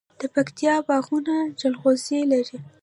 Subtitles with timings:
[0.19, 2.57] د پکتیکا باغونه جلغوزي لري.